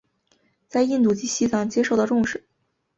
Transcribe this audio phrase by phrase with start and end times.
[0.67, 2.43] 在印度及西藏皆受到重视。